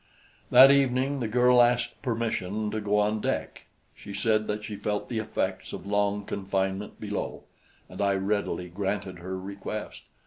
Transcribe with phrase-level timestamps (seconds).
[0.49, 3.67] That evening the girl asked permission to go on deck.
[3.95, 7.43] She said that she felt the effects of long confinement below,
[7.87, 10.01] and I readily granted her request.